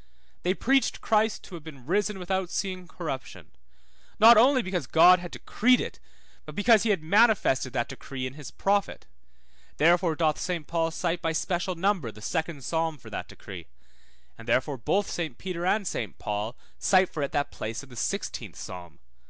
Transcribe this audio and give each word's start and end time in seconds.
Acts 0.00 0.44
2:31; 0.44 0.44
13:35. 0.44 0.44
They 0.44 0.64
preached 0.64 1.00
Christ 1.02 1.42
to 1.44 1.54
have 1.56 1.64
been 1.64 1.86
risen 1.86 2.18
without 2.18 2.50
seeing 2.50 2.88
corruption, 2.88 3.50
not 4.18 4.38
only 4.38 4.62
because 4.62 4.86
God 4.86 5.18
had 5.18 5.30
decreed 5.30 5.78
it, 5.82 6.00
but 6.46 6.54
because 6.54 6.84
he 6.84 6.88
had 6.88 7.02
manifested 7.02 7.74
that 7.74 7.90
decree 7.90 8.26
in 8.26 8.32
his 8.32 8.50
prophet, 8.50 9.04
therefore 9.76 10.16
doth 10.16 10.38
Saint 10.40 10.66
Paul 10.66 10.90
cite 10.90 11.20
by 11.20 11.32
special 11.32 11.74
number 11.74 12.10
the 12.10 12.22
second 12.22 12.64
Psalm 12.64 12.96
for 12.96 13.10
that 13.10 13.28
decree, 13.28 13.66
and 14.38 14.48
therefore 14.48 14.78
both 14.78 15.10
Saint 15.10 15.36
Peter 15.36 15.66
and 15.66 15.86
Saint 15.86 16.18
Paul 16.18 16.56
cite 16.78 17.10
for 17.10 17.22
it 17.22 17.32
that 17.32 17.50
place 17.50 17.82
in 17.82 17.90
the 17.90 17.94
sixteenth 17.94 18.56
Psalm; 18.56 18.92
2121 18.92 18.98
Ver. 19.02 19.26